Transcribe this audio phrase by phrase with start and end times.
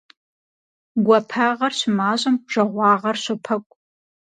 [1.05, 3.77] Гуапагъэр щымащӀэм жагъуагъэр щопэкӀу.